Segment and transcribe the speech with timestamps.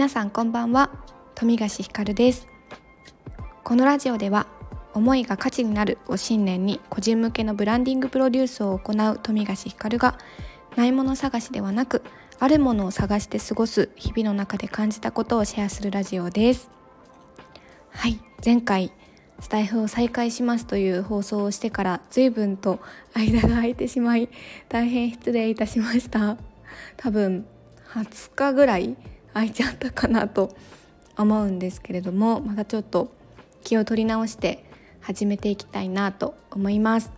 [0.00, 0.88] 皆さんこんばんは。
[1.34, 2.48] 富樫ひかるです。
[3.62, 4.46] このラジオでは
[4.94, 10.16] 思いが価値になるを信念に個人向けのブランディングプロデュースを行う富樫ひかるが
[10.74, 12.02] ないもの探しではなく
[12.38, 16.70] あるものを探して過ごす日々の中で感じたことをシェアするラジオです。
[17.90, 18.18] はい。
[18.42, 18.94] 前回
[19.38, 22.80] スタイフを再開しますという放送をしてから随分と
[23.12, 24.30] 間が空いてしまい
[24.70, 26.38] 大変失礼いたしました。
[26.96, 27.44] 多分
[27.92, 28.96] 20日ぐらい
[29.32, 30.54] 空いちゃったかなと
[31.16, 33.12] 思うんですけれどもまたちょっと
[33.62, 34.64] 気を取り直して
[35.00, 37.10] 始めていきたいなと思います。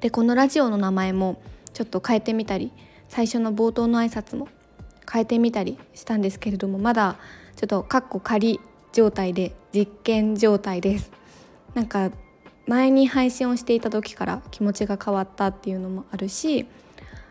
[0.00, 1.40] でこのラジオの名前も
[1.72, 2.72] ちょっと変えてみたり
[3.08, 4.48] 最初の冒頭の挨拶も
[5.10, 7.16] 変えてみたりしたんですけれどもまだ
[7.56, 8.60] ちょっとカッコ仮
[8.92, 11.10] 状態で実験状態です。
[11.74, 12.10] なんか
[12.66, 16.66] 前に配信をしていた時から気持ちが変わったっていうのもあるし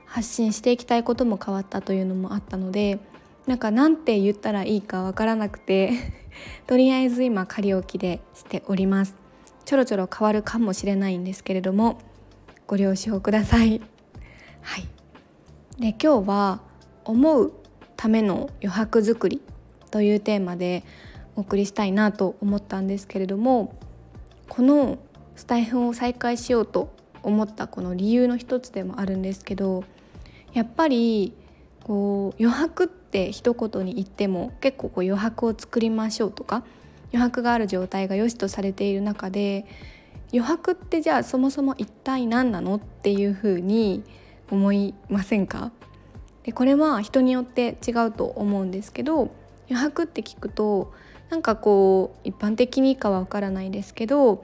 [0.05, 2.99] 発信していきたいことも変わったというのもあったので
[3.47, 5.91] なんかなんて言ったらいいかわからなくて
[6.65, 9.15] とりあえず今仮置きでしております。
[9.65, 11.97] ちょろちょろ変わるかもしれないんですけれども
[12.67, 13.81] ご了承ください。
[14.61, 14.87] はい。
[15.79, 16.61] で今日は
[17.05, 17.53] 思う
[17.97, 19.41] ための余白作り
[19.91, 20.83] というテーマで
[21.35, 23.75] お送りしたいなと思ったんですけれども
[24.49, 24.97] この
[25.35, 29.83] スタイフを再開しようと思ったこの理由の一つでもあるんですけど
[30.53, 31.33] やっぱり
[31.83, 36.63] こう余白って一言に言っても結構こう余白を作りましょうとか
[37.11, 39.65] 余白がある状態が良しとされている中で
[40.31, 44.03] 余白ってじゃあそもそも一体何なのっていうふうに
[44.49, 45.71] 思いませんか？
[46.43, 49.31] でこれは人によって違うと思うんですけど
[49.69, 50.93] 余白って聞くと
[51.29, 54.43] なんかこう一般的にかはわからないですけど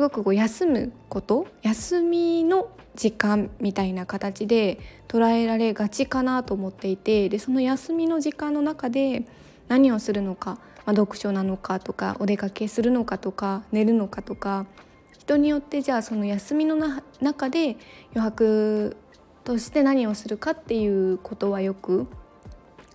[0.00, 9.26] すごくこう休むこと休みの時間みたいな形で捉えられがちかなと思っていてでその休みの時間の中で
[9.68, 10.52] 何をするのか、
[10.86, 14.64] まあ、読書なのかとかお出かけするのかとか寝るのかとか
[15.18, 16.76] 人によってじゃあその休みの
[17.20, 17.76] 中で
[18.14, 18.96] 余白
[19.44, 22.06] として何をするかっていうことはよく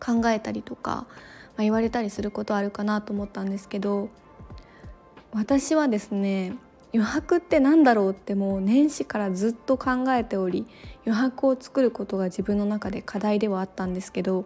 [0.04, 1.06] 考えたりとか、ま
[1.60, 4.10] あ、言われたりすることあるかなと思ったんですけど
[5.34, 6.56] 私はですね
[6.96, 10.66] 余白って何だろうってもう年始からずっと考えており
[11.06, 14.46] 余白を作ることが自分の中で課題ではあったんですけど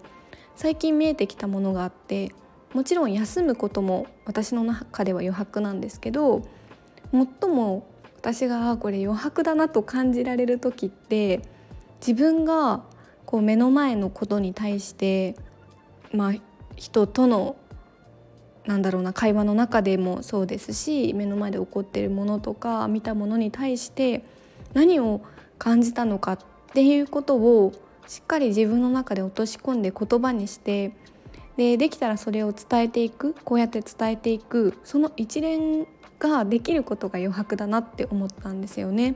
[0.56, 2.34] 最近見えてきたものがあって
[2.74, 6.44] もちろん休むことも私の中では余白なんですけど
[7.12, 7.88] 最も
[8.18, 11.42] 私がこれ余白だなと感じられる時って
[12.02, 12.84] 自分が
[13.28, 15.36] こう目の前のことに対して
[16.12, 16.34] まあ
[16.76, 17.58] 人との
[18.69, 24.24] なんだろうな会話の中でもそうですし目の前で起こってるものとか見たものに対して
[24.75, 25.22] 何を
[25.57, 26.40] 感じたのかっ
[26.74, 27.74] ていうことを
[28.07, 30.94] しっかり自分の中で落とし込んで言葉にして
[31.57, 35.88] でできたらそれを伝えていくこうやって伝えていくその一連
[36.19, 39.16] ができることが余白だなって思ったんですよね。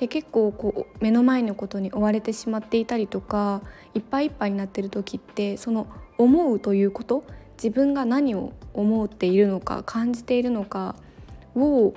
[0.00, 3.62] で結構こう目の前のことに追われてしまっていたりとか
[3.94, 5.86] いっぱいいっぱいになってる時ってその
[6.18, 7.24] 思うということ
[7.62, 10.96] 自分が何を思っているのか感じているのか
[11.54, 11.92] を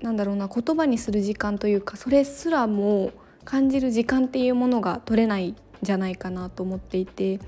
[0.00, 3.12] なんだろうな言葉にする時間というかそれすらも
[3.44, 7.38] 感じる時間っていうものが取れないんじゃないかなと思っていて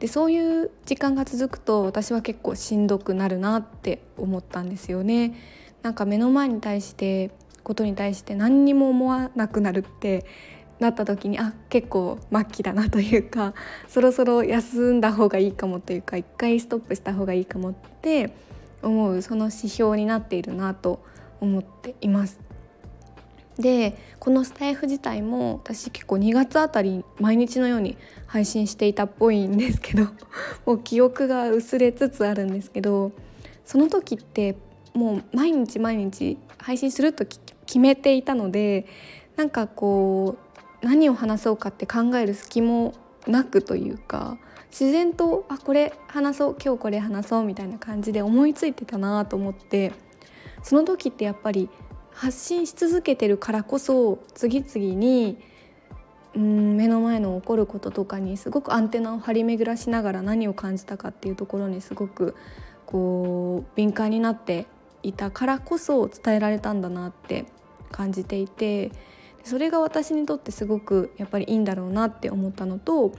[0.00, 5.34] でそういう時間が続くと私は結構しんどくなるなって思ったんですよね。
[5.82, 7.30] なんか目の前に対して
[7.62, 10.26] ことに対して何にも思わなくなるって
[10.78, 13.54] なった時にあ結構末期だなというか
[13.88, 18.34] そろそろ休んだ方がいいかもというか一回ストップした方がいいかもって
[18.82, 21.04] 思うその指標になっているなと
[21.40, 22.40] 思っています。
[23.58, 30.04] でこのスタイフ自体も私結構2月あたり毎日のように配信していたっぽいんですけど
[30.64, 33.12] もう記憶が薄れつつあるんですけど
[33.66, 34.56] その時って
[34.94, 38.86] もう毎日毎日配信すると決めていたので
[39.36, 40.51] なんかこう
[40.82, 42.94] 何を話そうかって考える隙も
[43.26, 44.36] なくというか
[44.70, 49.92] 自然とあこれ話そう今日これ話そうみたいな感じで思いついてたなと思って
[50.62, 51.68] その時ってやっぱり
[52.10, 55.38] 発信し続けてるからこそ次々に
[56.34, 62.34] うん目の前の起こることとかにすごくアンテナを張り巡らしながら何を感じたかっていうところにすごく
[62.86, 64.66] こう敏感になって
[65.02, 67.46] いたからこそ伝えられたんだなって
[67.90, 68.92] 感じていて
[69.44, 73.12] それが私にとってすごくやっぱりいいんだろうなって思ったのと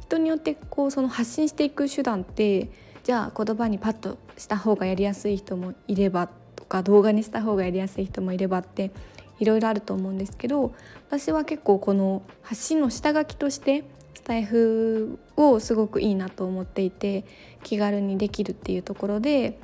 [0.00, 2.70] 人によってこうその発信していく手段って
[3.04, 8.90] じゃあ言葉にパッとした方がやりやすい人もいればとか動画にした方がやりやすい人もいればって
[9.38, 10.74] いろいろあると思うんですけど
[11.08, 13.84] 私は結構この発信の下書きとして
[14.14, 17.24] スタイフをすごくいいなと思っていて
[17.62, 19.58] 気軽にできるっていうところで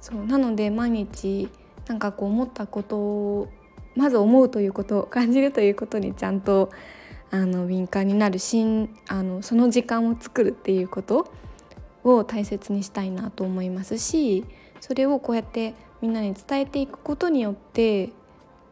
[0.00, 1.48] そうなので毎日
[1.86, 3.48] なんかこう思ったことを
[3.96, 6.70] まず思うということ感じるということにちゃんと
[7.30, 8.64] あの敏感になるし
[9.08, 11.32] あのその時間を作るっていうこと
[12.04, 14.44] を大切にしたいなと思いますし
[14.80, 18.10] それをこうやってみんなに伝えていくことによって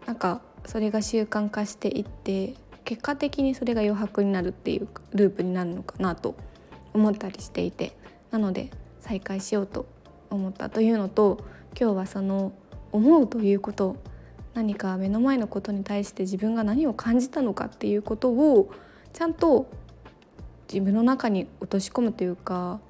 [0.07, 6.35] なんかそれが習慣化していって結果的にそれが余白になるっていうループになるのかなと
[6.93, 7.97] 思ったりしていて
[8.31, 8.71] なので
[9.01, 9.87] 再開しようと
[10.29, 11.45] 思ったというのと
[11.81, 12.53] 今日はその
[12.93, 13.97] 思うということ
[14.55, 18.71] 何か目の前のことに対して自分が何を感じたのかっていうことを
[19.13, 19.71] ちゃんと
[20.73, 22.81] 自分の中に落とし込むというか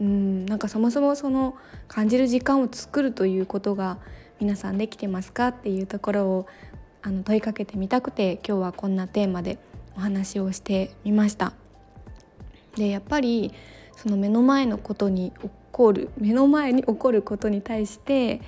[0.00, 1.56] うんなんかそもそもその
[1.88, 3.98] 感じる時間を作るということが
[4.40, 6.46] 皆さんできてますかっていうところを
[7.02, 9.58] あの問いかけてみたくて今日はこんなテーマで
[9.96, 11.52] お話をしてみました。
[12.76, 13.52] でやっぱり
[13.96, 18.40] その目の前のことに起こる目の前に起こることに対して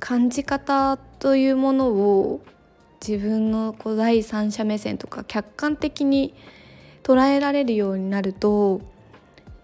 [0.00, 2.40] 感じ方というものを
[3.06, 6.34] 自分のこう第三者目線とか客観的に
[7.02, 8.80] 捉えられるようになると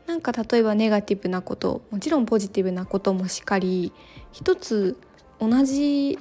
[0.06, 3.92] なんか例えばネガティブなこともちろんポジティブなこともしっかり
[4.32, 4.98] 一つ
[5.40, 6.18] 同じ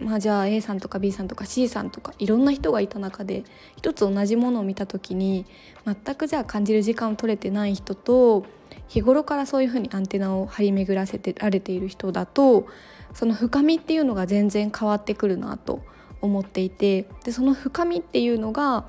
[0.00, 3.44] まあじゃあ A さんとか B さんとか C さんとかいろんな人がいた中で
[3.76, 5.44] 一つ同じものを見た時に
[5.84, 8.44] 全くじゃあ感じる時間を取れてない人と
[8.86, 12.66] 日頃からそういうふうにアンテナを張り巡らせてられている人だと
[13.14, 15.82] その深みっていうのが全然変わってくるなと
[16.20, 18.86] 思っていてでその深みっていうのが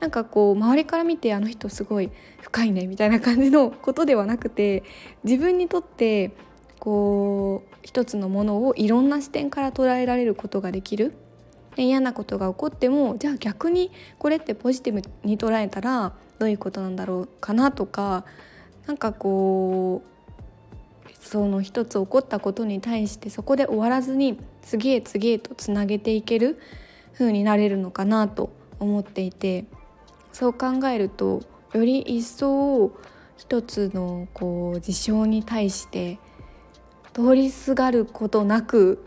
[0.00, 4.82] なんかこう周りから見てあの人すごい深いねみたいな感じのことではなくて
[5.24, 6.32] 自分にとって
[6.78, 11.12] こう一つのものをいろんな視点から捉えられることができる。
[11.76, 18.24] で嫌なことが起こってもじゃあ逆にこれってポジティブに捉えたらどういうことなんだろうかなとか
[18.86, 20.19] なんかこう
[21.30, 26.60] その一つ起こったことに対してそこで終わらずに次へ次へとつなげていける
[27.12, 28.50] 風になれるのかなと
[28.80, 29.66] 思っていて
[30.32, 32.90] そう考えるとより一層
[33.36, 36.18] 一つのこう事象に対して
[37.12, 39.06] 通りすがることなく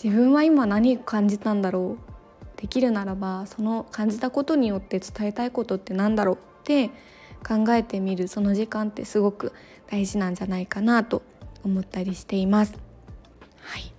[0.00, 6.90] 自分は今何感じたんだろうできるならばその感じたことによって伝えたいことって何だろうって
[7.44, 9.52] 考えてみるその時間ってすごく
[9.90, 11.22] 大事なんじゃないかなと
[11.66, 12.74] 思ったりしています。
[13.58, 13.92] はい、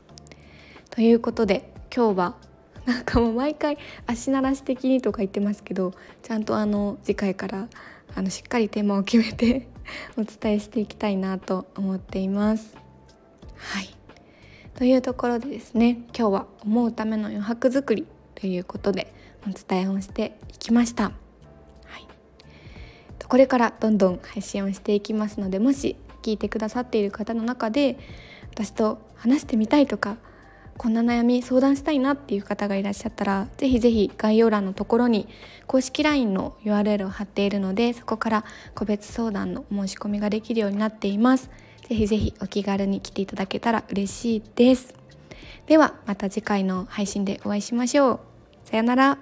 [0.89, 2.35] ということで今日は
[2.85, 5.93] なんかもう毎回足慣らし的にとか言ってますけど
[6.23, 7.67] ちゃんとあの次回から
[8.15, 9.67] あのしっかりテーマを決めて
[10.17, 12.75] お伝えしていきたいなと思っています。
[13.55, 13.89] はい
[14.75, 18.05] というところでですね今日は思うための余白作り
[18.35, 19.11] ということで
[19.47, 21.05] お伝えをしていきました。
[21.05, 21.09] は
[21.97, 22.07] い、
[23.27, 25.95] これからどんどん配信をしていきますのでもし
[26.27, 27.97] 聞いてくださっている方の中で
[28.51, 30.17] 私と話してみたいとか
[30.75, 35.27] こんな悩み相談したいなっていう方がいらっしゃったらぜひぜひ概要欄のところに
[35.67, 38.45] 公式 LINE の URL を貼っているのでそこから
[38.75, 41.49] 個別相談の申し込みができるようになっています。
[41.87, 44.93] ぜひぜひお気軽に来ていただけたら嬉しいです。
[45.65, 48.19] ではまた次回の配信でお会いしましょう。
[48.65, 49.17] さよなら。